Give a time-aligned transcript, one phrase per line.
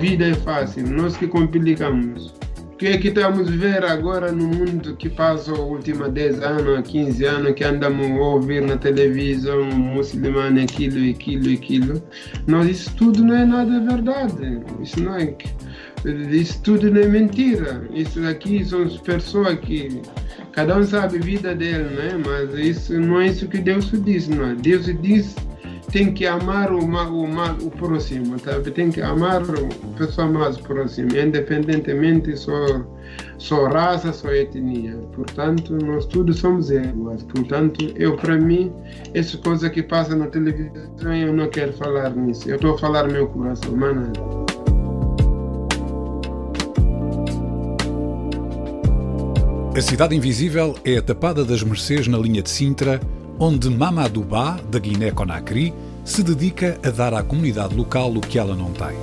[0.00, 2.34] Vida é fácil, nós que complicamos.
[2.72, 6.88] O que é que estamos ver agora no mundo que passa os últimos 10 anos,
[6.88, 12.02] 15 anos, que andamos a ouvir na televisão, muçulmano, aquilo, aquilo, aquilo.
[12.46, 14.62] Nós, isso tudo não é nada verdade.
[14.82, 15.36] Isso não é.
[16.30, 17.86] Isso tudo não é mentira.
[17.92, 20.00] Isso aqui são pessoas que
[20.52, 22.18] cada um sabe a vida dele, né?
[22.24, 24.54] Mas isso não é isso que Deus diz, não é?
[24.54, 25.36] Deus diz
[25.92, 28.70] tem que amar o, o, o próximo, sabe?
[28.70, 32.86] Tem que amar a pessoa mais próxima, independentemente sua,
[33.38, 34.96] sua raça, sua etnia.
[35.14, 37.22] Portanto, nós todos somos iguais.
[37.24, 38.72] Portanto, eu, para mim,
[39.14, 42.48] essa coisa que passa na televisão, eu não quero falar nisso.
[42.48, 44.12] Eu estou a falar meu coração, mano.
[49.76, 53.00] A Cidade Invisível é a tapada das Mercês na linha de Sintra,
[53.42, 55.72] onde Mamadou Ba, da Guiné-Conakry,
[56.04, 58.94] se dedica a dar à comunidade local o que ela não tem.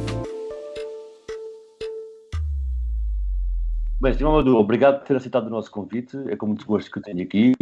[3.99, 4.25] Bem, Sr.
[4.25, 6.15] Mamadou, obrigado por ter aceitado o nosso convite.
[6.27, 7.55] É com muito gosto que eu tenho aqui.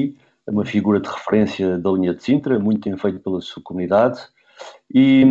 [0.45, 4.19] É uma figura de referência da linha de Sintra, muito bem feito pela sua comunidade.
[4.93, 5.21] E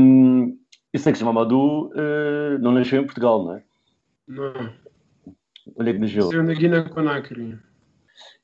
[0.94, 1.26] eu sei que o Sr.
[1.26, 3.62] Mamadou uh, não nasceu em Portugal, não é?
[4.26, 4.72] Não.
[5.76, 6.24] Onde é que nasceu?
[6.24, 7.58] Nasceu na Guiné-Conakry.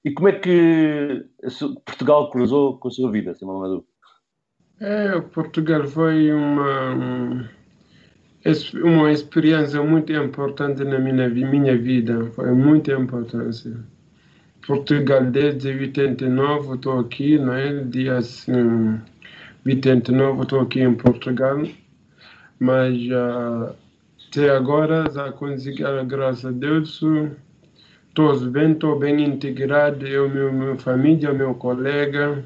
[0.04, 1.26] E como é que
[1.84, 3.46] Portugal cruzou com a sua vida, Sr.
[3.46, 3.86] Mamadou?
[4.80, 7.46] É, Portugal foi uma,
[8.82, 13.74] uma experiência muito importante na minha, minha vida, foi muito importante.
[14.66, 17.84] Portugal desde 89 estou aqui, né?
[17.84, 18.98] Dia assim,
[19.66, 21.62] 89 estou aqui em Portugal,
[22.58, 23.74] mas uh,
[24.28, 27.00] até agora já consegui, graças a Deus,
[28.10, 32.44] estou bem, estou bem integrado, eu, meu, minha família, meu colega,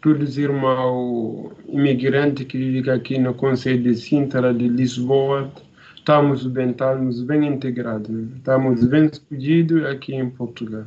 [0.00, 5.50] todos irmãos imigrantes que vivem aqui no Conselho de Sintra, de Lisboa,
[5.94, 10.84] estamos bem, estamos bem integrados, estamos bem escolhidos aqui em Portugal.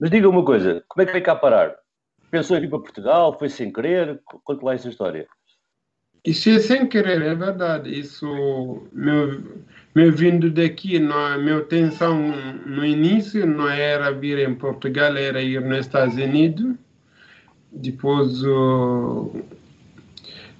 [0.00, 1.76] Mas diga uma coisa, como é que veio cá parar?
[2.30, 3.38] Pensou em vir para Portugal?
[3.38, 4.20] Foi sem querer?
[4.44, 5.26] Conte lá essa história.
[6.24, 7.98] Isso é sem querer, é verdade.
[7.98, 9.40] Isso, meu,
[9.94, 12.32] meu vindo daqui, não, minha intenção
[12.66, 16.76] no início não era vir em Portugal, era ir nos Estados Unidos
[17.72, 19.30] depois uh,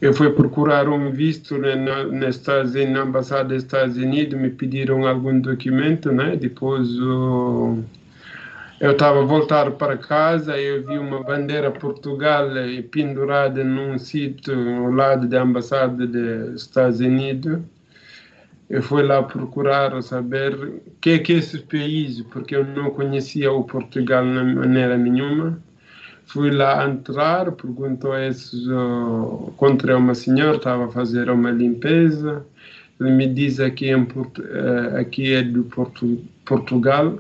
[0.01, 5.41] eu fui procurar um visto né, na, na embaixada dos Estados Unidos, me pediram algum
[5.41, 6.37] documento, né?
[6.37, 7.83] Depois uh,
[8.81, 12.49] eu estava a voltar para casa, eu vi uma bandeira Portugal
[12.91, 17.61] pendurada num sítio ao lado da embaixada dos Estados Unidos.
[18.71, 23.53] Eu fui lá procurar saber o que é que esse país, porque eu não conhecia
[23.53, 25.59] o Portugal de maneira nenhuma.
[26.25, 32.47] Fui lá entrar, perguntou a esses, uh, encontrei uma senhora, estava a fazer uma limpeza.
[32.99, 37.19] Ele me diz aqui, em, uh, aqui é do Porto, Portugal,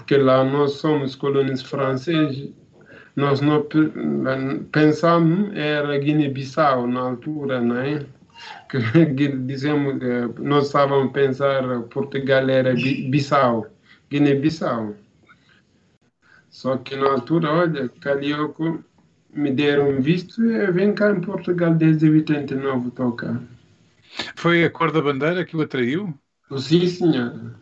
[0.00, 2.48] porque lá nós somos colônias francesas.
[3.14, 3.66] Nós não
[4.72, 8.06] pensamos era Guiné-Bissau na altura, não é?
[8.70, 8.78] Que
[9.44, 9.96] dizemos,
[10.38, 13.66] nós estávamos a pensar Portugal era Bissau,
[14.10, 14.94] Guiné-Bissau.
[16.48, 18.82] Só que na altura, olha, Carioco
[19.34, 23.40] me deram visto e vem cá em Portugal desde 89 tocar.
[24.34, 26.14] Foi a cor da bandeira que o atraiu?
[26.56, 27.54] Sim, senhor.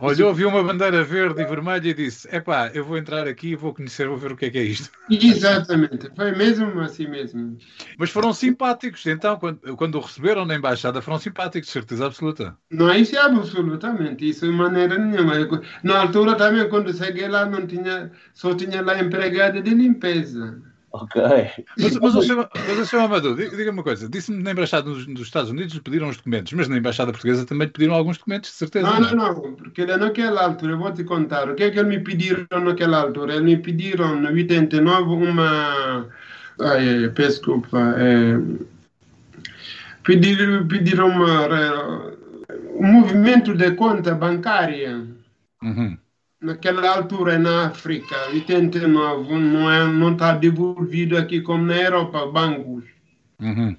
[0.00, 3.56] Olhou, viu uma bandeira verde e vermelha e disse: Epá, eu vou entrar aqui e
[3.56, 4.90] vou conhecer, vou ver o que é que é isto.
[5.08, 7.56] Exatamente, foi mesmo assim mesmo.
[7.96, 12.56] Mas foram simpáticos, então, quando, quando o receberam na embaixada, foram simpáticos, certeza absoluta.
[12.70, 15.34] Não, isso é absolutamente, isso de maneira nenhuma.
[15.82, 20.71] Na altura também, quando cheguei lá, não tinha, só tinha lá empregada de limpeza.
[20.92, 21.22] Ok.
[21.78, 24.08] Mas, mas, o senhor, mas o senhor Amadou, diga-me uma coisa.
[24.08, 27.46] Disse-me na Embaixada dos, dos, Estados Unidos lhe pediram os documentos, mas na Embaixada Portuguesa
[27.46, 28.86] também lhe pediram alguns documentos, de certeza.
[28.86, 31.88] Não, não, não, porque naquela altura, eu vou te contar, o que é que eles
[31.88, 33.36] me pediram naquela altura?
[33.36, 36.08] Eles me pediram, no 89, uma.
[36.60, 37.78] Ai, peço desculpa.
[37.96, 38.38] É,
[40.04, 41.48] pediram, pediram uma,
[42.76, 45.06] um movimento de conta bancária.
[45.62, 45.96] Uhum
[46.42, 52.84] naquela altura na África, 89, não é, não está devolvido aqui como na Europa, bancos.
[53.40, 53.76] Uhum.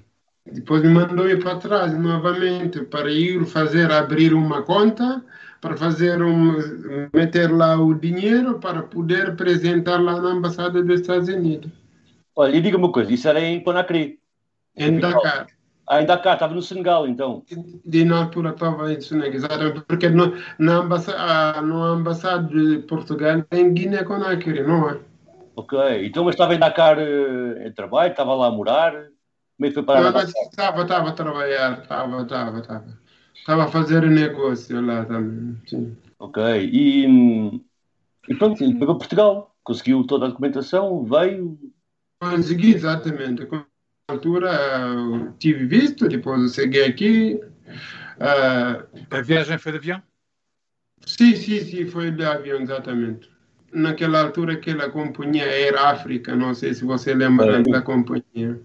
[0.50, 5.24] Depois me mandou ir para trás novamente para ir fazer abrir uma conta
[5.60, 11.28] para fazer um meter lá o dinheiro para poder apresentar lá na embaixada dos Estados
[11.28, 11.72] Unidos.
[12.36, 14.18] Olha, e diga uma coisa, isso era em Conakry?
[14.76, 15.46] Em Dakar.
[15.86, 17.44] Ah, em Dakar, estava no Senegal, então.
[17.84, 22.78] De na altura estava em Senegal, exatamente, porque no, na, ambassada, ah, na ambassada de
[22.86, 25.00] Portugal em Guiné-Conakry, não é?
[25.56, 29.68] Ok, então mas estava em Dakar eh, em trabalho, estava lá a morar, como é
[29.68, 30.22] que foi para?
[30.22, 33.04] Estava, estava a trabalhar, estava, estava, estava.
[33.34, 35.96] Estava a fazer negócio lá também, sim.
[36.18, 36.42] Ok,
[36.72, 37.60] e,
[38.28, 41.58] e pronto, foi para Portugal, conseguiu toda a documentação, veio...
[42.20, 43.46] Consegui, exatamente,
[44.08, 47.40] altura tive visto, depois eu segui aqui.
[48.16, 50.02] Uh, a viagem foi de avião?
[51.06, 53.30] Sim, sim, sim, foi de avião, exatamente.
[53.72, 57.62] Naquela altura, aquela companhia era África, não sei se você lembra é.
[57.62, 58.60] da companhia.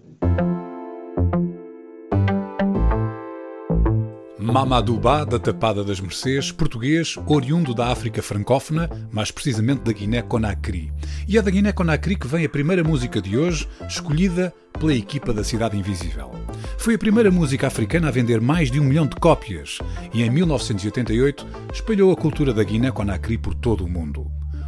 [4.50, 10.92] Mamadou Ba, da Tapada das Mercês, português, oriundo da África francófona, mais precisamente da Guiné-Conakry.
[11.28, 15.44] E é da Guiné-Conakry que vem a primeira música de hoje, escolhida pela equipa da
[15.44, 16.32] Cidade Invisível.
[16.78, 19.78] Foi a primeira música africana a vender mais de um milhão de cópias
[20.12, 24.26] e, em 1988, espalhou a cultura da Guiné-Conakry por todo o mundo.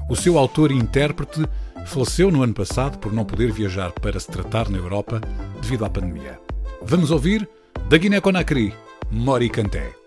[0.09, 1.45] O seu autor e intérprete
[1.87, 5.21] faleceu no ano passado por não poder viajar para se tratar na Europa
[5.61, 6.39] devido à pandemia.
[6.81, 7.49] Vamos ouvir
[7.89, 8.73] da Guiné-Conakry
[9.15, 10.02] Mori Canté.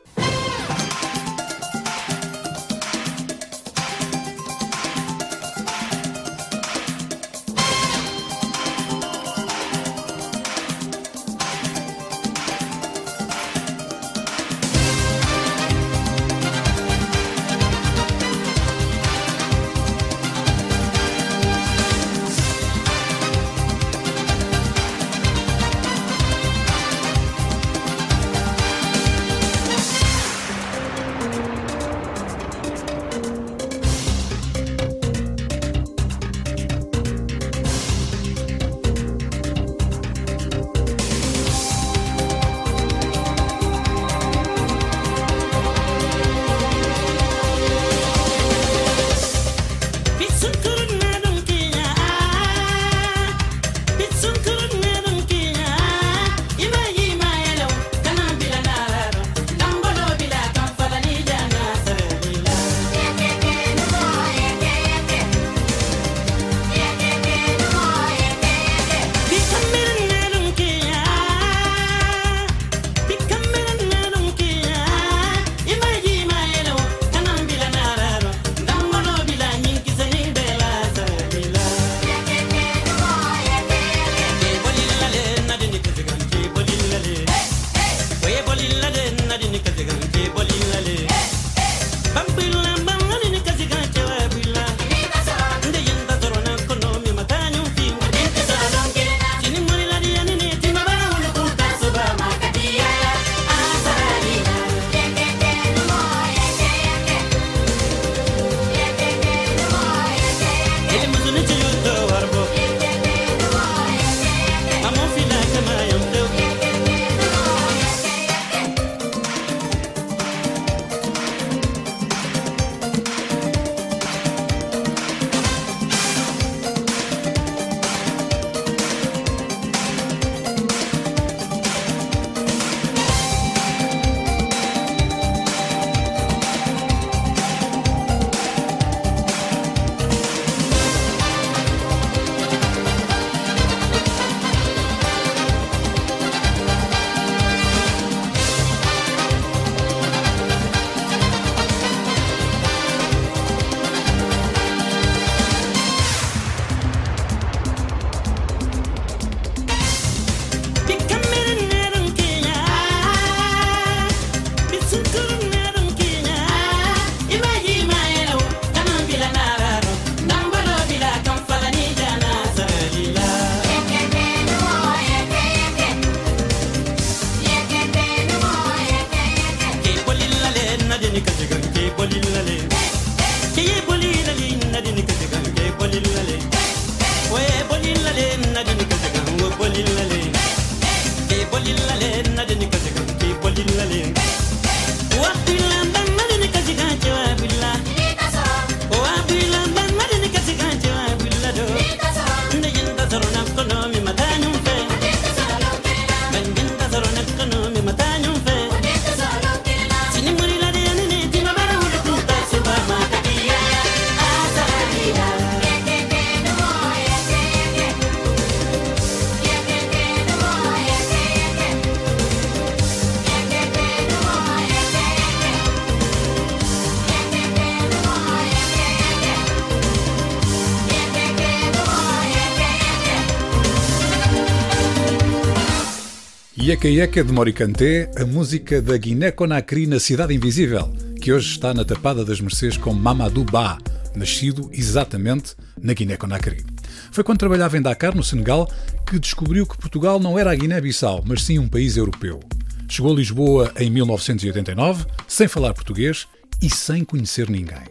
[236.88, 242.24] Yeka de Moricanté, a música da Guiné-Conakry na Cidade Invisível, que hoje está na Tapada
[242.24, 243.80] das Mercês com Mamadou Ba,
[244.15, 246.63] nascido exatamente na Guiné-Conakry.
[247.12, 248.70] Foi quando trabalhava em Dakar, no Senegal,
[249.10, 252.39] que descobriu que Portugal não era a Guiné-Bissau, mas sim um país europeu.
[252.88, 256.27] Chegou a Lisboa em 1989, sem falar português
[256.62, 257.84] e sem conhecer ninguém.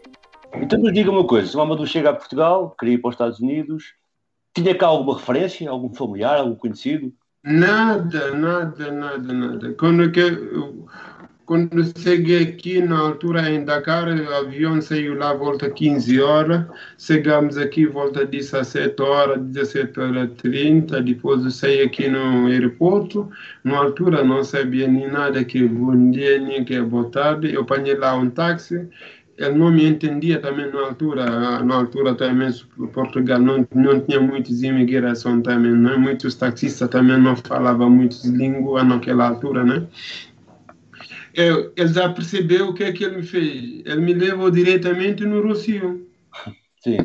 [0.55, 3.41] Então nos diga uma coisa, o Mamadou chega a Portugal, queria ir para os Estados
[3.41, 3.87] Unidos,
[4.55, 7.13] tinha cá alguma referência, algum familiar, algum conhecido?
[7.45, 9.75] Nada, nada, nada, nada.
[9.75, 10.21] Quando, que,
[11.45, 16.65] quando cheguei aqui, na altura em Dakar, o avião saiu lá volta 15 horas,
[16.97, 23.31] chegamos aqui volta 17 horas, 17 horas 30, depois eu saí aqui no aeroporto,
[23.63, 27.95] na altura não sabia nem nada que bom dia, nem que boa tarde, eu apanhei
[27.95, 28.89] lá um táxi,
[29.37, 32.51] ele não me entendia também na altura, na altura também
[32.93, 35.97] Portugal não, não tinha muitos imigração também, né?
[35.97, 39.87] muitos taxistas também não falavam muitas línguas naquela altura, né?
[41.35, 43.83] Eu, ele já percebeu o que é que ele me fez.
[43.85, 46.09] Ele me levou diretamente no Rocio.
[46.81, 46.99] Sim.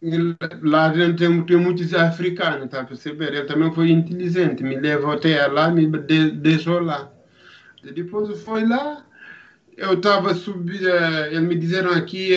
[0.00, 3.34] Ele, lá dentro tem, tem muitos africanos, tá a perceber?
[3.34, 7.12] Ele também foi inteligente, me levou até lá, me de, deixou lá.
[7.94, 9.04] Depois foi lá,
[9.76, 12.32] eu estava subindo, eles me disseram aqui,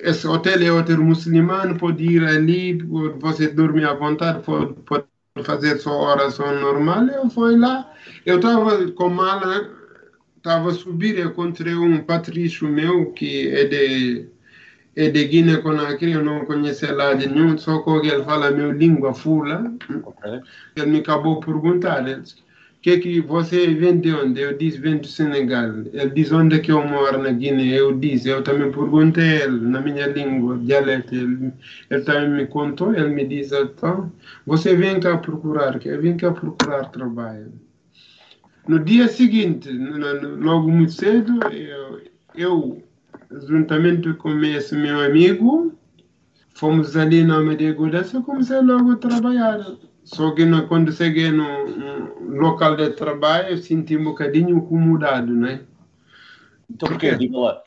[0.00, 2.78] esse hotel é hotel muçulmano, pode ir ali,
[3.18, 5.06] você dormir à vontade, pode, pode
[5.44, 7.06] fazer sua oração normal.
[7.06, 7.90] Eu fui lá,
[8.24, 9.70] eu estava com mala,
[10.36, 14.32] estava subir, encontrei um patrício meu que é de
[14.94, 19.14] é de Guiné-Conakry, eu não conhecia lá de nenhum, só que ele fala minha língua
[19.14, 19.72] fula.
[19.88, 20.40] Okay.
[20.76, 22.36] Ele me acabou perguntar, ele disse,
[22.82, 24.40] que que você vem de onde?
[24.40, 25.70] Eu disse, vem do Senegal.
[25.92, 27.78] Ele diz, onde é que eu moro na Guiné?
[27.78, 31.14] Eu disse, eu também perguntei ele, na minha língua, dialeto.
[31.14, 31.52] Ele,
[31.88, 34.12] ele também me contou, ele me disse, então,
[34.44, 37.52] você vem cá procurar, eu vim cá procurar trabalho.
[38.66, 42.00] No dia seguinte, logo muito cedo, eu,
[42.34, 42.82] eu
[43.46, 45.72] juntamente com esse meu amigo,
[46.54, 49.64] fomos ali na Maria e comecei logo a trabalhar.
[50.04, 55.32] Só que no, quando cheguei no, no, local de trabalho, eu senti um bocadinho incomodado,
[55.32, 55.60] né?
[56.68, 57.14] Então porquê?
[57.14, 57.62] Diga lá.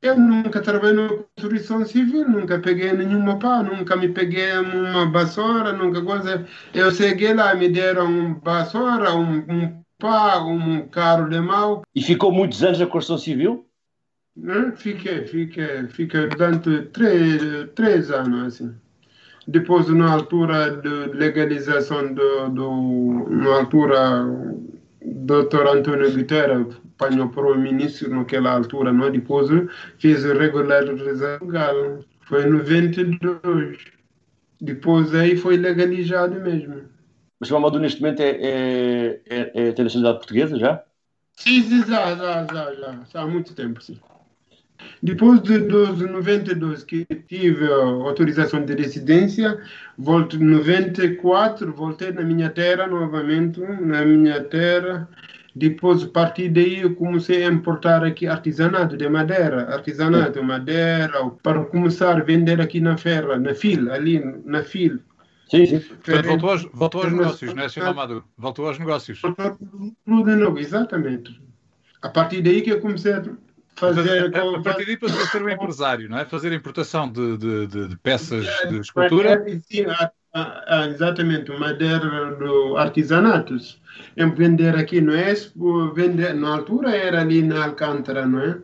[0.00, 5.72] Eu nunca trabalhei na construção civil, nunca peguei nenhuma pá, nunca me peguei uma vassoura,
[5.72, 6.46] nunca coisa.
[6.74, 11.82] Eu cheguei lá, me deram uma vassoura, um, um pá, um carro de mal.
[11.94, 13.66] E ficou muitos anos na construção civil?
[14.36, 14.72] Né?
[14.76, 18.74] Fiquei, fiquei, fiquei durante três, três anos, assim
[19.46, 24.24] depois na altura de legalização do, do na altura
[25.02, 25.66] Dr.
[25.68, 29.10] António Guterres para o ministro naquela altura, não?
[29.10, 29.48] depois
[29.98, 33.78] fez regularização legal, foi em 92.
[34.60, 36.82] Depois aí foi legalizado mesmo.
[37.38, 40.82] Mas o Mamadou neste momento é, é, é, é ter nacionalidade portuguesa já?
[41.36, 43.98] Sim, sim, já, já, já, já há muito tempo, sim.
[45.04, 49.60] Depois de, dos 92 que tive autorização de residência,
[49.98, 55.06] volto 94, voltei na minha terra novamente, na minha terra.
[55.54, 61.62] Depois, a partir daí, eu comecei a importar aqui artesanato de madeira, artesanato, madeira, para
[61.66, 65.00] começar a vender aqui na feira, na fila, ali na fila.
[65.50, 65.80] Sim, sim.
[65.80, 67.88] Portanto, voltou aos, voltou aos negócios, não é, Sr.
[67.88, 68.24] Amado?
[68.38, 69.20] Voltou aos negócios.
[69.20, 71.38] Tudo de novo, exatamente.
[72.00, 73.22] A partir daí que eu comecei a
[73.74, 74.34] fazer.
[74.34, 76.24] A, a partir daí passou a ser um empresário, não é?
[76.24, 79.44] Fazer importação de, de, de, de peças de escultura.
[79.60, 79.86] Sim,
[80.90, 83.80] exatamente, madeira do artesanatos.
[84.16, 88.58] Em vender aqui no Expo, vender, na altura era ali na Alcântara, não é?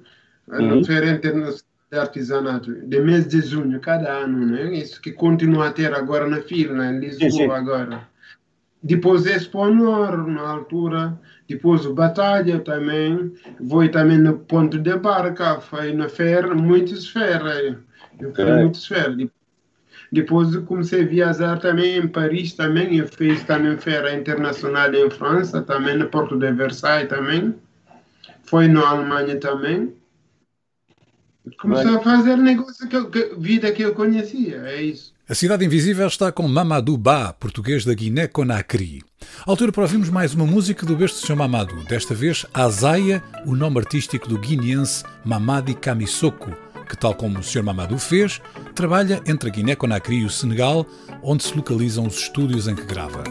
[0.49, 0.85] Uhum.
[0.85, 4.75] Feira Internacional de Artesanato, de mês de junho, cada ano, não é?
[4.75, 7.51] Isso que continua a ter agora na fila, em Lisboa, sim, sim.
[7.51, 8.09] agora.
[8.83, 15.93] Depois Expo Nor, na altura, depois Batalha também, vou também no ponto de barca, foi
[15.93, 17.77] na feira, muitas feiras,
[18.21, 18.55] eu fui é.
[18.55, 19.29] muitas feiras.
[20.13, 25.61] Depois comecei a viajar também em Paris também, eu fiz também feira internacional em França,
[25.61, 27.53] também no Porto de Versailles também,
[28.45, 29.93] foi na Alemanha também.
[31.61, 35.13] Comecei a fazer negócio, que, que, vida que eu conhecia, é isso.
[35.31, 39.01] A Cidade Invisível está com Mamadou Ba, português da Guiné-Conakry.
[39.47, 41.37] Altura para ouvirmos mais uma música do besta Sr.
[41.37, 46.51] Mamadou, desta vez Azaia, o nome artístico do guineense Mamadi Kamisoko,
[46.85, 47.63] que, tal como o Sr.
[47.63, 48.41] Mamadou fez,
[48.75, 50.85] trabalha entre a Guiné-Conakry e o Senegal,
[51.23, 53.23] onde se localizam os estúdios em que grava.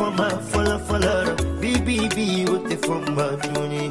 [0.00, 3.90] from a follow follow BBB with the from a money.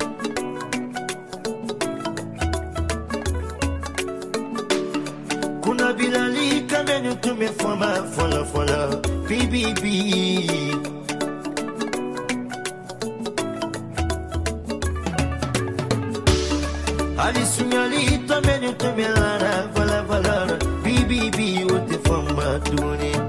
[5.64, 8.90] Kuna bilali kama nitume from a follow follow
[9.28, 9.86] BBB.
[17.26, 21.38] Ali sunyali tome nitume lana follow follow BBB
[21.72, 23.29] with the from a money.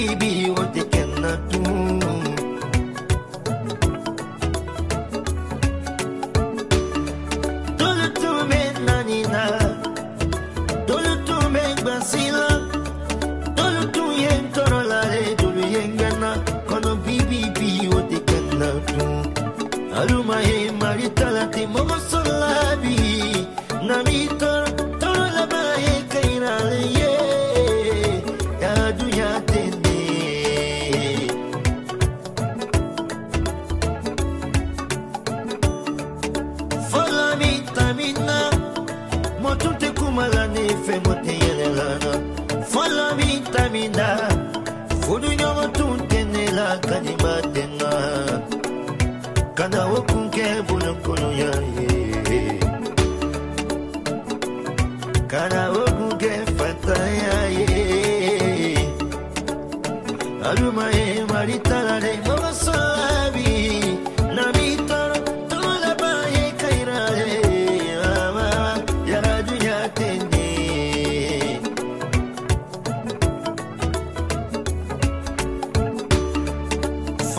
[0.00, 0.39] Baby.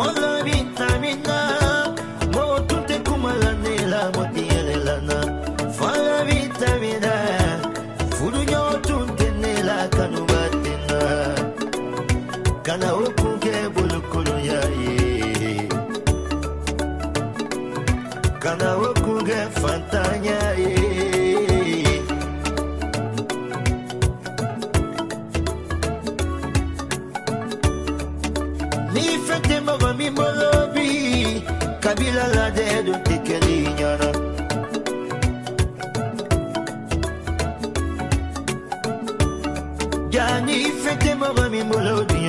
[0.02, 0.31] Hola.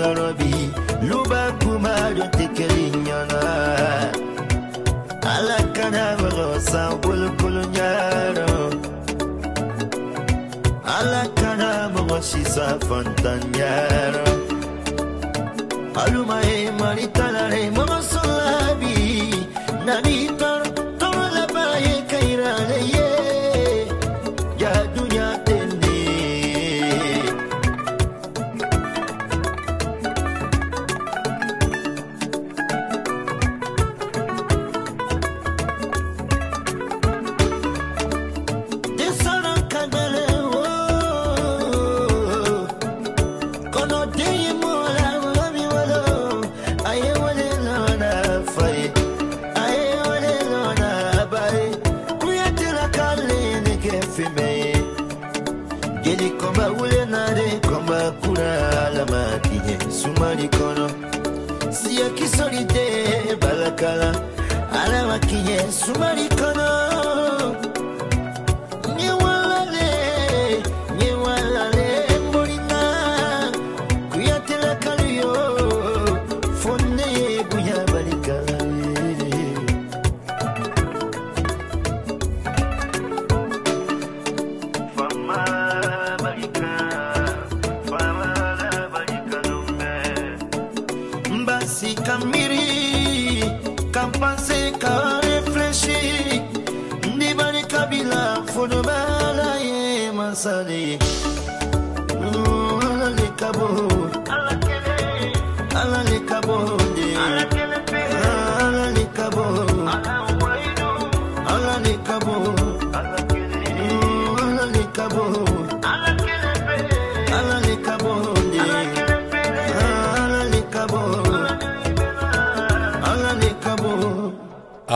[0.02, 0.54] yorobi
[1.08, 3.42] luba kuma don tekelin yana
[5.34, 8.54] alaka na marosa kulkulun yaro
[10.96, 14.26] alaka na maroshi sa fantan yaro
[16.02, 18.98] aluma e maritala re marosa labi
[19.86, 20.41] na mito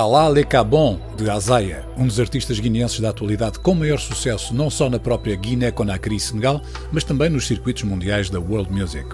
[0.06, 4.70] Alá Le Cabon, de Azaia, um dos artistas guineenses da atualidade com maior sucesso não
[4.70, 9.04] só na própria Guiné-Conakry e Senegal, mas também nos circuitos mundiais da World Music.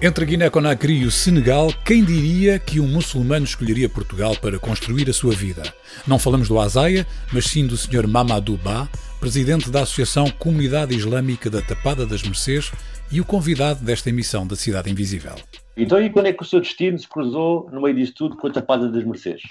[0.00, 5.12] Entre Guiné-Conakry e o Senegal, quem diria que um muçulmano escolheria Portugal para construir a
[5.12, 5.74] sua vida?
[6.06, 8.06] Não falamos do Azaia, mas sim do Sr.
[8.06, 12.70] Mamadou Ba, presidente da Associação Comunidade Islâmica da Tapada das Mercês
[13.10, 15.34] e o convidado desta emissão da Cidade Invisível.
[15.76, 18.46] Então, e quando é que o seu destino se cruzou no meio disso tudo com
[18.46, 19.42] a Tapada das Mercês?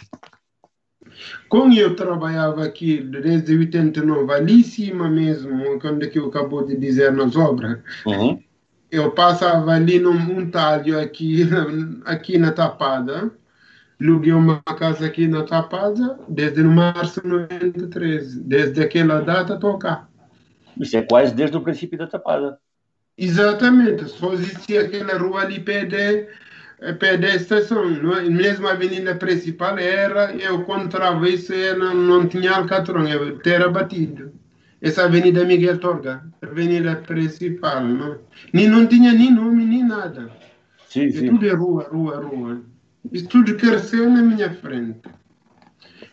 [1.49, 6.75] Como eu trabalhava aqui desde 89, ali em cima mesmo, quando que eu acabou de
[6.75, 8.41] dizer nas obras, Uhum.
[8.91, 11.43] eu passava ali num um talho aqui,
[12.05, 13.31] aqui na Tapada,
[13.99, 18.35] aluguei uma casa aqui na Tapada desde março de 93.
[18.35, 20.07] Desde aquela data estou cá.
[20.79, 22.59] Isso é quase desde o princípio da Tapada.
[23.17, 25.95] Exatamente, só existia aquela rua ali perto
[27.35, 28.29] estação, não é?
[28.29, 30.89] mesmo a avenida principal era, eu quando
[31.27, 34.31] isso era, não tinha alcatrão, eu era batido.
[34.79, 38.19] Essa avenida Miguel Torga, avenida principal, não,
[38.53, 40.29] nem, não tinha nem nome, nem nada.
[40.87, 41.29] Sim, E sim.
[41.29, 42.61] tudo é rua, rua, rua.
[43.11, 45.09] Isso tudo cresceu na minha frente.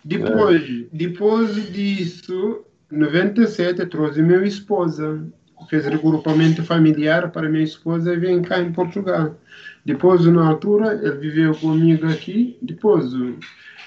[0.05, 5.27] Depois, depois disso, 97, trouxe minha esposa.
[5.69, 9.39] Fiz regrupamento familiar para minha esposa vir cá em Portugal.
[9.85, 12.59] Depois, na altura, ele viveu comigo aqui.
[12.63, 13.13] Depois,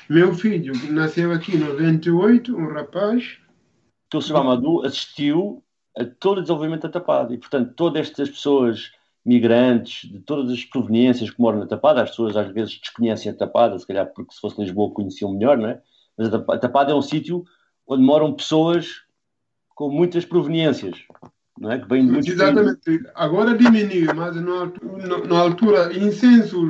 [0.10, 3.38] meu filho nasceu aqui em 98, um rapaz.
[4.08, 4.34] Então, o Sr.
[4.34, 5.64] Mamadou assistiu
[5.98, 8.92] a todo o desenvolvimento da Tapada e, portanto, todas estas pessoas
[9.26, 13.36] migrantes de todas as proveniências que moram na Tapada, as pessoas às vezes desconhecem a
[13.36, 15.82] Tapada, se calhar porque se fosse Lisboa conheciam melhor, não é?
[16.18, 17.44] Mas a Tapada é um sítio
[17.86, 19.02] onde moram pessoas
[19.76, 20.98] com muitas proveniências,
[21.60, 21.80] não é?
[21.80, 22.34] Que muitos países.
[22.34, 23.10] Exatamente.
[23.16, 26.62] Agora diminuiu, mas na, altu- na- na altura, em censo,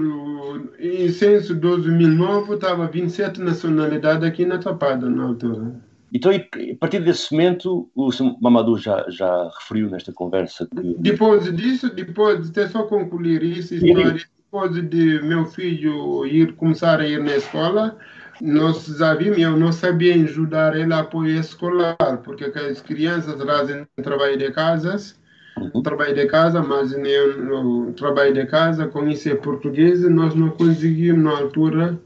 [0.80, 5.76] em censo 2009, estava 27 nacionalidades aqui na Tapada, na altura.
[6.14, 6.40] Então, a
[6.80, 8.10] partir desse momento, o.
[8.42, 14.16] Mamadou já, já referiu nesta conversa que Depois disso, depois de só concluir isso, história,
[14.38, 17.98] depois de meu filho ir começar a ir na escola,
[18.42, 24.38] nós sabíamos, eu não sabia ajudar ele a apoio escolar, porque as crianças trazem trabalho
[24.38, 25.20] de casas,
[25.58, 25.82] Uhum.
[25.82, 31.32] trabalho de casa, mas eu, no trabalho de casa, conhecer português, nós não conseguimos na
[31.32, 32.00] altura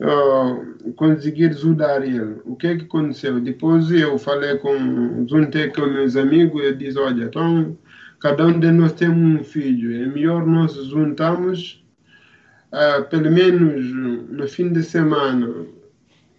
[0.00, 0.56] ah,
[0.96, 2.40] conseguir ajudar ele.
[2.44, 3.40] O que é que aconteceu?
[3.40, 7.78] Depois eu falei com, juntei com meus amigos, eu disse, olha, então,
[8.20, 11.79] cada um de nós tem um filho, é melhor nós juntarmos,
[12.72, 13.84] ah, pelo menos
[14.30, 15.66] no fim de semana,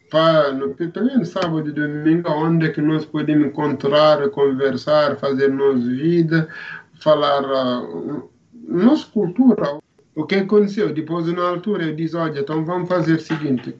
[0.09, 5.49] para, no, pelo menos sábado e domingo, onde é que nós podemos encontrar, conversar, fazer
[5.49, 6.47] nossa vida,
[7.01, 8.21] falar ah,
[8.67, 9.79] nossa cultura.
[10.15, 10.93] O que aconteceu?
[10.93, 13.75] Depois, na altura, eu disse, olha, então vamos fazer o seguinte,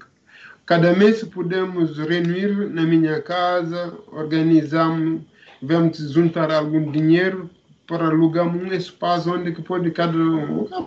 [0.65, 5.21] cada mês podemos reunir na minha casa, organizamos,
[5.61, 7.49] vamos juntar algum dinheiro
[7.91, 10.13] para alugar um espaço onde que pode cada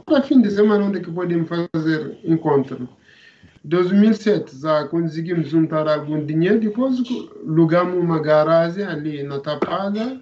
[0.06, 2.88] cada fim de semana onde que podemos fazer encontro.
[3.62, 6.96] 2007 já conseguimos juntar algum dinheiro, depois
[7.46, 10.18] alugamos uma garagem ali na Tapada,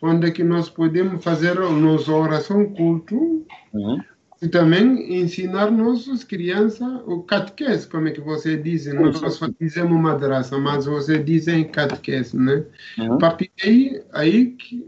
[0.00, 4.00] onde que nós podemos fazer nossa oração culto Uhum.
[4.40, 10.00] e também ensinar nossas crianças o catequese, como é que você diz, nós só dizemos
[10.00, 12.64] madraça, mas você diz em catequese, né?
[12.98, 13.14] Uhum.
[13.14, 14.86] A partir daí, aí que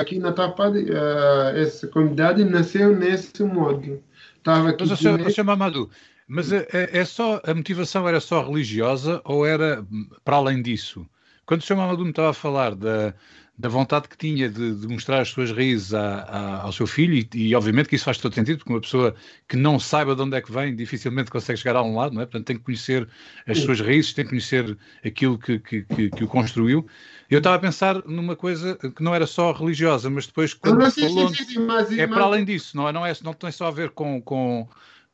[0.00, 4.02] aqui na Tapada, eh, essa comunidade nasceu nesse modo.
[4.38, 5.90] Estava aqui Mas, o senhor, direto- o senhor Mamadou,
[6.26, 10.60] mas é, é- é só, a motivação era só religiosa ou era hum, para além
[10.62, 11.06] disso?
[11.46, 13.14] Quando o senhor Mamadou me estava a falar da,
[13.56, 17.54] da vontade que tinha de, de mostrar as suas raízes ao seu filho, e, e
[17.54, 19.14] obviamente que isso faz todo sentido, porque uma pessoa
[19.48, 22.22] que não saiba de onde é que vem dificilmente consegue chegar a um lado, não
[22.22, 22.26] é?
[22.26, 23.08] Portanto, tem que conhecer
[23.46, 26.86] as suas raízes, tem que conhecer aquilo que, que, que, que o construiu.
[27.30, 31.02] Eu estava a pensar numa coisa que não era só religiosa, mas depois quando sim,
[31.02, 31.28] falou...
[31.28, 33.50] sim, sim, sim, mas, É mas- para além disso, não, é, não, é, não tem
[33.52, 34.68] só a ver com, com,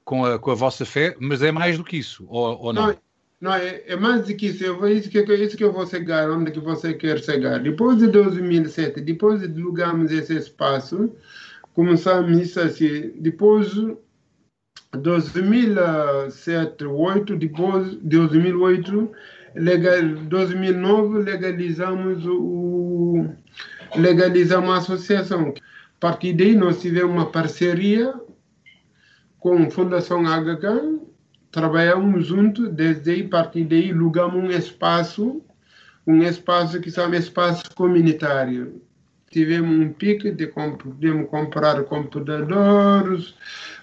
[0.04, 2.88] com, a, com a vossa fé, mas é mais do que isso, ou, ou não?
[2.88, 2.96] Não,
[3.40, 4.62] não é, é mais do que isso.
[4.62, 7.58] Eu isso, que, isso que eu vou chegar, onde que você quer chegar.
[7.60, 11.10] Depois de 2007, depois de alugarmos esse espaço,
[11.74, 13.12] começamos assim.
[13.18, 13.72] Depois,
[14.92, 19.10] 2007, 2008, depois 2008,
[19.54, 23.26] legal, 2009, legalizamos o
[23.96, 25.54] legalizamos a associação.
[25.96, 28.14] A partir daí, nós tivemos uma parceria
[29.38, 31.09] com a Fundação HK,
[31.50, 35.42] trabalhamos juntos, desde aí, a partir daí, alugamos um espaço,
[36.06, 38.80] um espaço que chama espaço comunitário.
[39.30, 43.34] Tivemos um pique de podemos comprar computadores,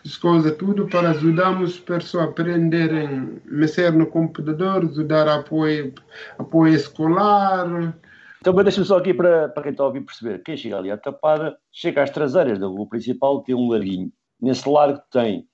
[0.06, 5.94] as coisas tudo, para ajudarmos as pessoas a aprenderem a mexer no computador, ajudar apoio,
[6.38, 7.96] apoio escolar.
[8.42, 10.44] Então, deixa-me só aqui para, para quem está a ouvir perceber.
[10.44, 14.12] Quem chega ali à Tapada, chega às traseiras da rua principal, tem um larguinho.
[14.42, 15.48] Nesse largo tem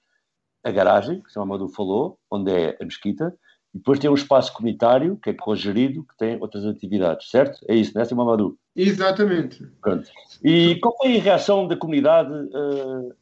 [0.64, 1.42] a garagem, que o Sr.
[1.42, 3.34] Amadou falou, onde é a mesquita,
[3.74, 7.60] e depois tem um espaço comunitário, que é cogerido, que tem outras atividades, certo?
[7.68, 8.16] É isso, não é, Sr.
[8.16, 8.56] Mamadou?
[8.76, 9.66] Exatamente.
[9.82, 10.10] Pronto.
[10.44, 13.14] E qual foi a reação da comunidade uh,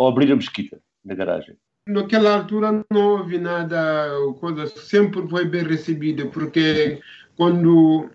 [0.00, 1.56] ou abrir a mesquita na garagem.
[1.86, 7.00] Naquela altura não houve nada, coisa, sempre foi bem recebida, porque
[7.40, 8.10] quando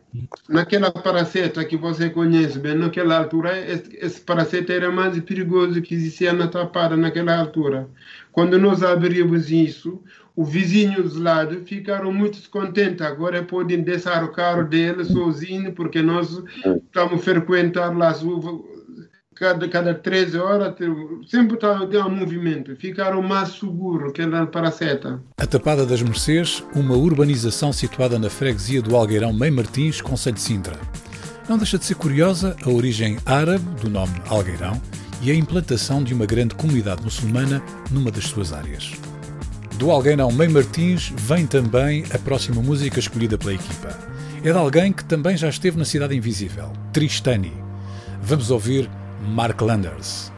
[0.48, 5.96] naquela paraceta que você conhece bem, naquela altura, esse, esse paraceta era mais perigoso que
[5.96, 7.90] existia na tapada naquela altura.
[8.32, 10.00] Quando nós abrimos isso,
[10.36, 13.02] os vizinhos lado ficaram muito contentes.
[13.02, 16.44] Agora podem deixar o carro deles sozinho, porque nós
[16.86, 18.14] estamos frequentando lá
[19.36, 20.74] cada, cada 13 horas,
[21.28, 21.74] sempre está
[22.08, 22.76] um movimento.
[22.78, 25.22] Ficaram mais seguros que na Paraceta.
[25.38, 30.42] A Tapada das Mercês, uma urbanização situada na freguesia do Algueirão Mãe Martins, Conselho de
[30.42, 30.80] Sintra.
[31.50, 34.82] Não deixa de ser curiosa a origem árabe do nome Algueirão
[35.22, 38.94] e a implantação de uma grande comunidade muçulmana numa das suas áreas.
[39.78, 43.90] Do Algueirão Mãe Martins vem também a próxima música escolhida pela equipa.
[44.44, 47.52] É de alguém que também já esteve na Cidade Invisível, Tristani.
[48.22, 48.90] Vamos ouvir
[49.22, 50.35] Mark Landers.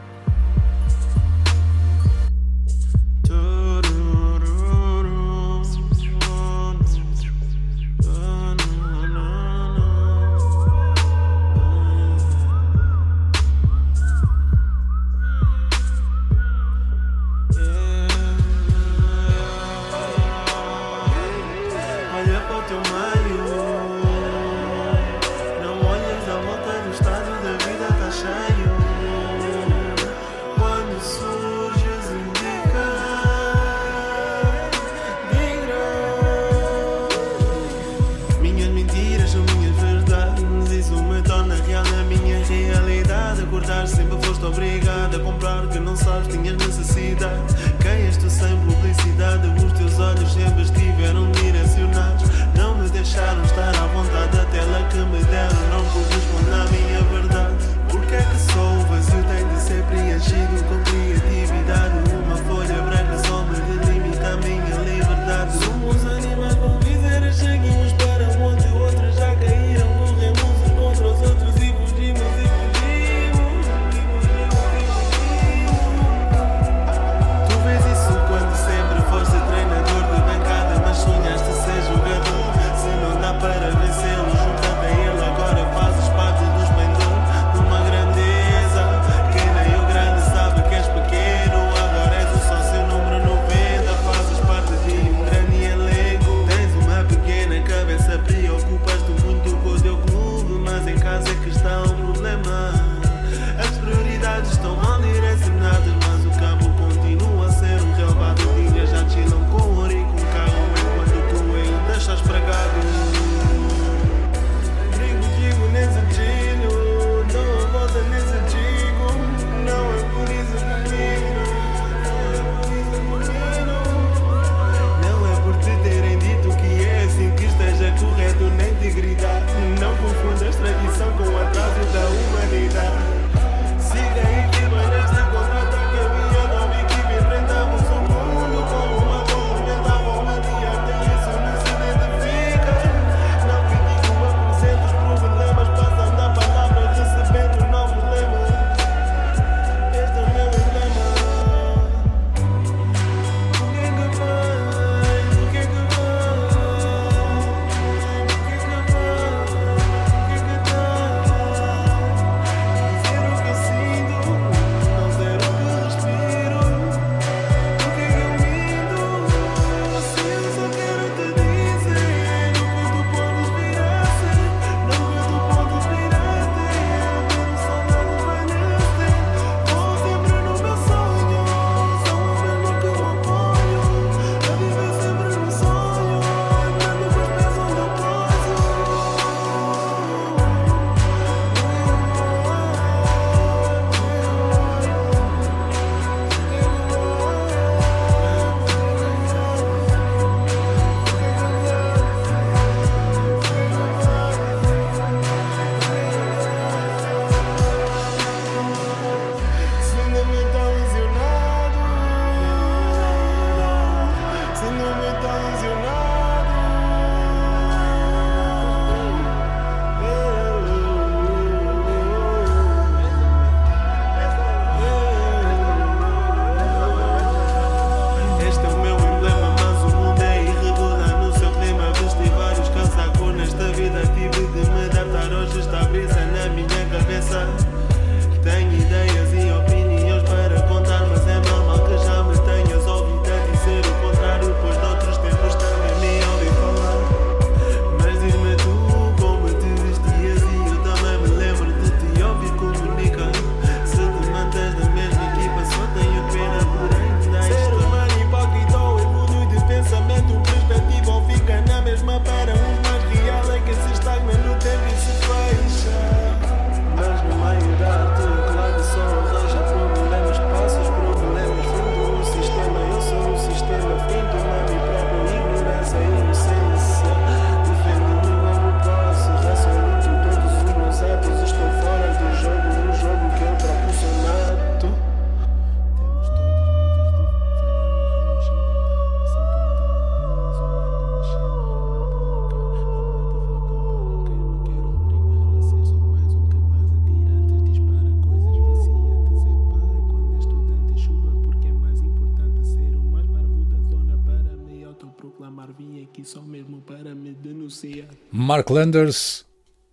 [308.48, 309.44] Mark Landers,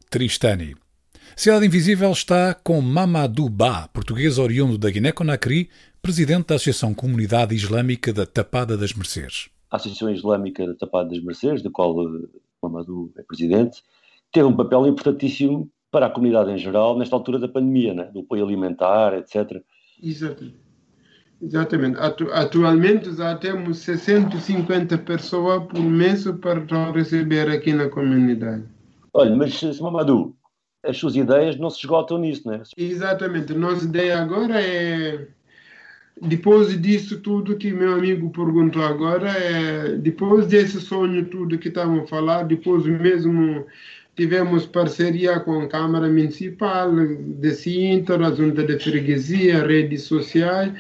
[0.09, 0.75] Tristani.
[1.35, 5.69] Cidade Invisível está com Mamadou Ba, português oriundo da Guiné-Conakry,
[6.01, 9.49] presidente da Associação Comunidade Islâmica da Tapada das Mercês.
[9.69, 11.97] A Associação Islâmica da Tapada das Mercês, da qual
[12.63, 13.83] Mamadou é presidente,
[14.31, 18.05] teve um papel importantíssimo para a comunidade em geral nesta altura da pandemia, né?
[18.05, 19.61] do apoio alimentar, etc.
[20.01, 20.64] Exatamente.
[21.45, 21.97] Exatamente.
[21.99, 28.63] Atu atualmente já temos 650 pessoas por mês para receber aqui na comunidade.
[29.13, 30.35] Olha, mas Mamadou,
[30.83, 32.61] as suas ideias não se esgotam nisso, não é?
[32.75, 33.53] Exatamente.
[33.53, 35.27] Nossa ideia agora é,
[36.19, 42.03] depois disso tudo que meu amigo perguntou agora, é, depois desse sonho tudo que estamos
[42.03, 43.65] a falar, depois mesmo
[44.15, 50.73] tivemos parceria com a Câmara Municipal de Sintra, a Junta de Freguesia, redes sociais,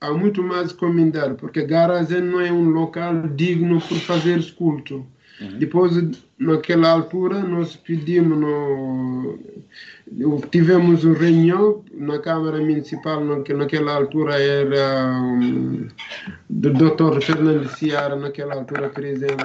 [0.00, 5.06] há muito mais comentar, porque Garazem não é um local digno para fazer culto.
[5.40, 5.58] Uhum.
[5.58, 5.94] Depois,
[6.38, 9.38] naquela altura, nós pedimos, no,
[10.50, 15.88] tivemos uma reunião na Câmara Municipal, naquela altura era um,
[16.48, 17.20] do Dr.
[17.22, 19.44] Fernando Ciara, naquela altura presidente,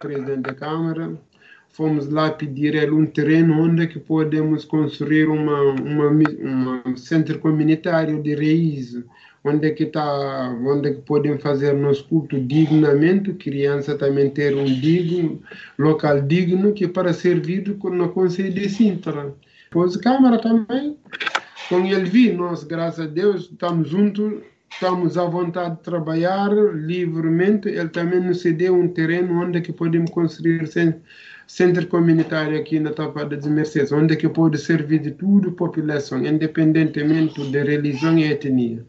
[0.00, 1.12] presidente da Câmara.
[1.68, 8.22] Fomos lá pedir ele um terreno onde que podemos construir uma, uma, uma centro comunitário
[8.22, 8.96] de raiz
[9.46, 14.54] onde é que está, onde é que podem fazer nosso culto dignamente, criança também ter
[14.56, 15.40] um digno,
[15.78, 19.34] local digno que para servir no Conselho de Sintra.
[19.70, 20.96] Pois Câmara também,
[21.68, 27.68] com ele vi, nós, graças a Deus, estamos juntos, estamos à vontade de trabalhar livremente,
[27.68, 30.68] ele também nos cedeu um terreno onde é que podemos construir
[31.46, 36.24] centro comunitário aqui na Tapada de Mercedes, onde que pode servir de tudo a população,
[36.24, 38.84] independentemente de religião e etnia.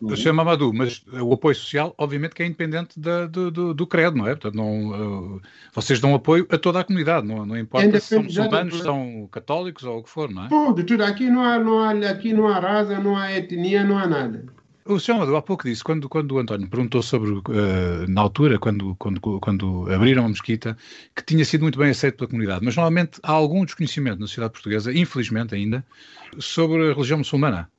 [0.00, 0.16] Uhum.
[0.16, 0.32] Sr.
[0.32, 4.26] Mamadou, mas o apoio social, obviamente, que é independente da, do, do, do, credo, não
[4.26, 4.30] é?
[4.30, 8.22] Portanto, não, uh, vocês dão apoio a toda a comunidade, não, não importa se são
[8.22, 10.48] muçulmanos, são católicos ou o que for, não é?
[10.48, 11.04] Tudo, tudo.
[11.04, 14.44] Aqui não há, não há, aqui não há raça, não há etnia, não há nada.
[14.84, 17.42] O senhor Amadou há pouco disse, quando, quando o António perguntou sobre, uh,
[18.08, 20.76] na altura, quando, quando, quando abriram a mesquita,
[21.14, 24.52] que tinha sido muito bem aceito pela comunidade, mas normalmente há algum desconhecimento na sociedade
[24.52, 25.84] portuguesa, infelizmente ainda,
[26.38, 27.70] sobre a religião muçulmana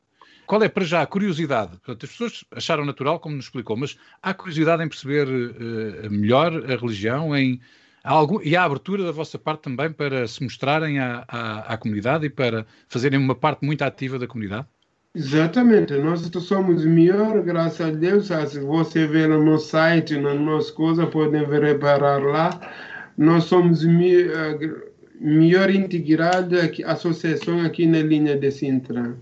[0.50, 1.78] qual é para já a curiosidade?
[1.78, 6.52] Portanto, as pessoas acharam natural, como nos explicou, mas há curiosidade em perceber uh, melhor
[6.52, 7.62] a religião, em
[8.04, 11.78] há algum, e há abertura da vossa parte também para se mostrarem à, à, à,
[11.78, 14.66] comunidade e para fazerem uma parte muito ativa da comunidade?
[15.14, 18.26] Exatamente, nós somos melhor, graças a Deus.
[18.26, 22.60] Se você vê no nosso site, na nossa coisa, podem reparar lá.
[23.16, 24.58] Nós somos eh,
[25.20, 29.16] melhor integrada associação aqui na linha de Sintra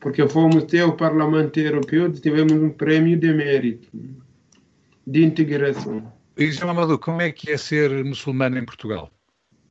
[0.00, 3.88] porque fomos ter o Parlamento Europeu tivemos um prêmio de mérito
[5.06, 6.12] de integração.
[6.36, 9.10] E, João Amadou, como é que é ser muçulmano em Portugal?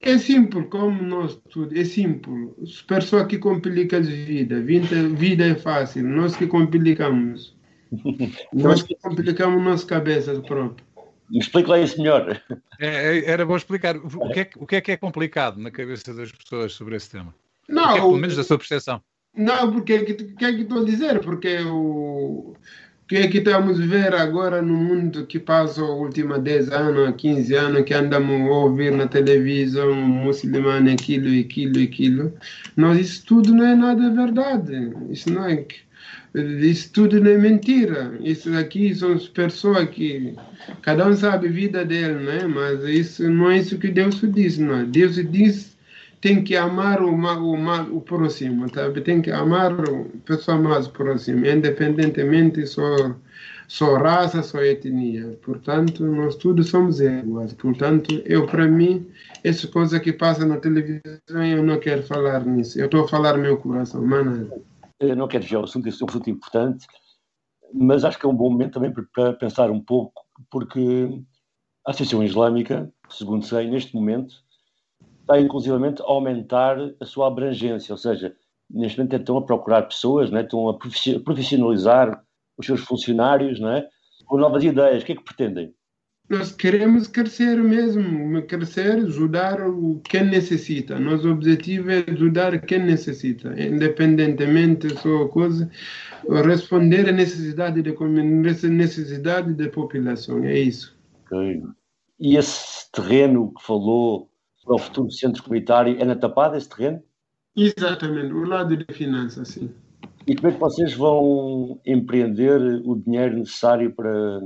[0.01, 2.81] É simples, como nós tudo, é simples.
[2.83, 7.55] Pessoa que complica a vida, vida, vida é fácil, nós que complicamos.
[8.53, 10.85] nós que complicamos nossas cabeças próprias.
[11.31, 12.41] Explique lá isso melhor.
[12.79, 13.97] É, é, era bom explicar.
[13.97, 17.09] O que, é, o que, é, que é complicado na cabeça das pessoas sobre esse
[17.09, 17.33] tema?
[17.67, 19.01] Não, o que é, pelo menos da sua percepção.
[19.37, 21.19] Não, porque o que, é que estou a dizer?
[21.19, 22.55] Porque o
[23.07, 27.15] que é que estamos a ver agora no mundo que passa os últimos 10 anos,
[27.15, 32.33] 15 anos, que andamos a ouvir na televisão muçulmano aquilo, aquilo, aquilo.
[32.75, 34.91] Nós, isso tudo não é nada verdade.
[35.11, 35.65] Isso não é.
[36.33, 38.17] Isso tudo não é mentira.
[38.21, 40.33] Isso aqui são pessoas que
[40.81, 42.47] cada um sabe a vida dele, né?
[42.47, 44.83] Mas isso não é isso que Deus diz, não.
[44.83, 45.76] Deus diz
[46.21, 49.01] tem que amar o, o, o próximo, sabe?
[49.01, 53.15] Tem que amar a pessoa mais próxima, independentemente só
[53.67, 55.37] só raça, só etnia.
[55.43, 57.53] Portanto, nós todos somos iguais.
[57.53, 59.05] Portanto, eu para mim,
[59.43, 62.79] essa coisa que passa na televisão, eu não quero falar nisso.
[62.79, 64.49] Eu estou a falar meu coração, mano.
[64.99, 66.87] Eu não quero já o assunto, esse é um assunto importante,
[67.73, 70.79] mas acho que é um bom momento também para pensar um pouco, porque
[71.85, 74.33] a Associação Islâmica, segundo sei, neste momento,
[75.27, 78.33] está inclusivamente a aumentar a sua abrangência, ou seja,
[78.69, 80.41] neste momento estão a procurar pessoas, né?
[80.41, 80.77] estão a
[81.23, 82.23] profissionalizar
[82.57, 83.85] os seus funcionários né?
[84.25, 85.03] com novas ideias.
[85.03, 85.73] O que é que pretendem?
[86.29, 89.59] Nós queremos crescer mesmo, crescer, ajudar
[90.09, 90.99] quem necessita.
[90.99, 95.69] Nosso objetivo é ajudar quem necessita, independentemente da sua coisa,
[96.45, 100.43] responder à necessidade da necessidade da população.
[100.43, 100.97] É isso.
[101.25, 101.63] Okay.
[102.19, 104.26] E esse terreno que falou
[104.67, 107.01] para o futuro centro comunitário é na Tapada esse terreno?
[107.55, 109.71] Exatamente, o lado de finanças, sim.
[110.27, 114.41] E como é que vocês vão empreender o dinheiro necessário para,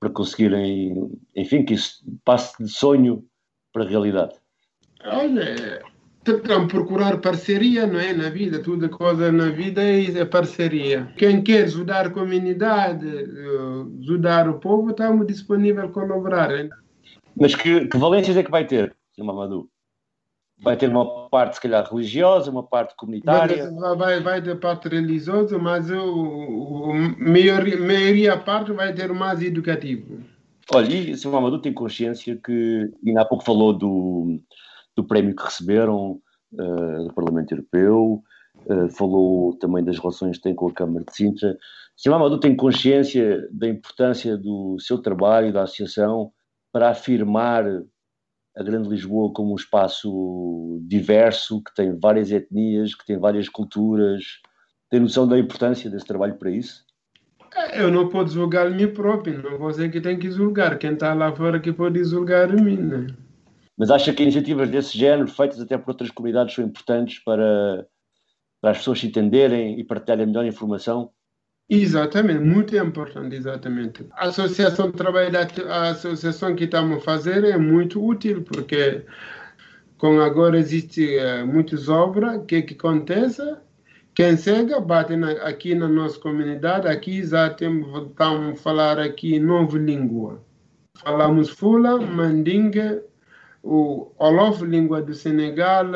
[0.00, 3.24] para conseguirem, enfim, que isso passe de sonho
[3.72, 4.34] para realidade?
[5.04, 5.80] Olha,
[6.24, 8.12] tentam procurar parceria, não é?
[8.12, 11.06] Na vida, tudo coisa na vida é parceria.
[11.16, 16.50] Quem quer ajudar a comunidade, eh, ajudar o povo, estamos disponíveis a colaborar.
[17.36, 19.24] Mas que, que valências é que vai ter, Sr.
[19.24, 19.68] Mamadou?
[20.62, 23.70] Vai ter uma parte, se calhar, religiosa, uma parte comunitária?
[23.72, 29.42] Vai, vai, vai ter parte religiosa, mas o, o, maioria, maioria parte vai ter mais
[29.42, 30.20] educativo.
[30.72, 31.30] Olha, e o Sr.
[31.30, 34.40] Mamadou tem consciência que, ainda há pouco falou do,
[34.96, 36.20] do prémio que receberam
[36.56, 38.22] eh, do Parlamento Europeu,
[38.68, 41.50] eh, falou também das relações que tem com a Câmara de Sintra.
[41.50, 42.10] O Sr.
[42.10, 46.32] Mamadou tem consciência da importância do seu trabalho, da associação,
[46.72, 47.64] para afirmar
[48.56, 54.24] a Grande Lisboa como um espaço diverso, que tem várias etnias, que tem várias culturas.
[54.90, 56.84] Tem noção da importância desse trabalho para isso?
[57.72, 60.78] Eu não posso julgar mim próprio, não você que tem que julgar.
[60.78, 63.06] Quem está lá fora que pode julgar mim, né?
[63.76, 67.86] Mas acha que iniciativas desse género, feitas até por outras comunidades, são importantes para,
[68.60, 71.10] para as pessoas se entenderem e partilharem melhor informação?
[71.68, 74.06] Exatamente, muito importante, exatamente.
[74.12, 75.30] A associação de trabalho,
[75.68, 79.02] a associação que estamos fazer é muito útil, porque
[79.96, 83.42] com agora existe uh, muitas obras, o que que acontece?
[84.14, 89.40] Quem chega, bate na, aqui na nossa comunidade, aqui já temos, estamos a falar aqui
[89.40, 90.42] nova língua.
[90.98, 93.02] Falamos Fula, Mandinga,
[93.62, 95.86] o Olof, língua do Senegal,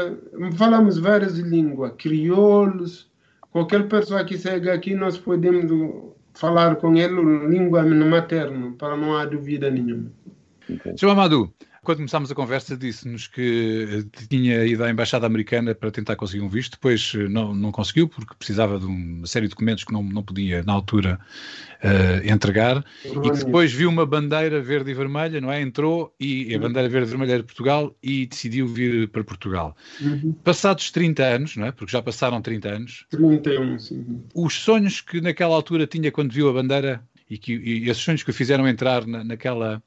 [0.56, 3.08] falamos várias línguas, crioulos,
[3.50, 9.24] qualquer pessoa que chega aqui, nós podemos falar com ele língua materna, para não há
[9.24, 10.10] dúvida nenhuma.
[10.70, 10.96] Okay.
[10.96, 11.10] Sr.
[11.10, 11.52] Amadou,
[11.88, 16.48] quando começámos a conversa, disse-nos que tinha ido à Embaixada Americana para tentar conseguir um
[16.50, 20.22] visto, depois não, não conseguiu, porque precisava de uma série de documentos que não, não
[20.22, 21.18] podia, na altura,
[21.82, 25.62] uh, entregar, e que depois viu uma bandeira verde e vermelha, não é?
[25.62, 29.74] Entrou e a bandeira verde e vermelha era de Portugal e decidiu vir para Portugal.
[29.98, 30.34] Uhum.
[30.44, 31.72] Passados 30 anos, não é?
[31.72, 33.06] Porque já passaram 30 anos.
[33.10, 34.22] 31, sim.
[34.34, 38.22] Os sonhos que naquela altura tinha quando viu a bandeira e, que, e esses sonhos
[38.22, 39.82] que o fizeram entrar na, naquela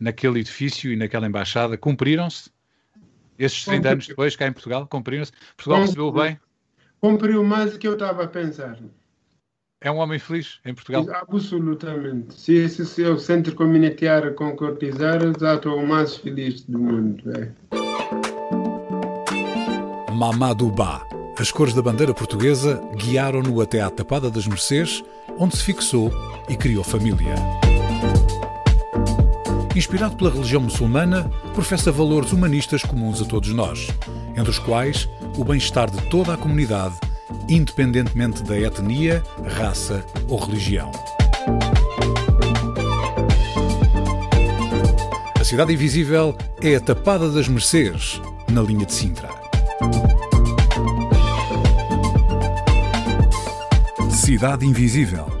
[0.00, 2.50] naquele edifício e naquela embaixada cumpriram-se?
[3.38, 5.32] Esses 30 anos depois, cá em Portugal, cumpriram-se?
[5.56, 6.38] Portugal recebeu bem?
[7.00, 8.78] Cumpriu mais do que eu estava a pensar.
[9.82, 11.06] É um homem feliz em Portugal?
[11.10, 12.34] Absolutamente.
[12.38, 17.22] Se esse seu centro comunitário concretizar, já estou o mais feliz do mundo.
[17.34, 17.50] É.
[20.12, 21.08] Mamadou Ba.
[21.38, 25.02] As cores da bandeira portuguesa guiaram-no até à Tapada das Mercês,
[25.38, 26.12] onde se fixou
[26.46, 27.34] e criou família.
[29.80, 33.88] Inspirado pela religião muçulmana, professa valores humanistas comuns a todos nós,
[34.36, 35.08] entre os quais
[35.38, 36.96] o bem-estar de toda a comunidade,
[37.48, 39.22] independentemente da etnia,
[39.56, 40.92] raça ou religião.
[45.40, 48.20] A Cidade Invisível é a Tapada das Mercês,
[48.52, 49.30] na linha de Sintra.
[54.10, 55.39] Cidade Invisível